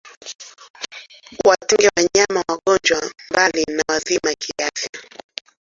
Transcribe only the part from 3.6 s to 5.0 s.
na wazima kiafya